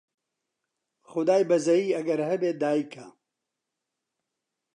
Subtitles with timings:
[1.09, 3.05] خودای بەزەیی ئەگەر هەبێ دایکە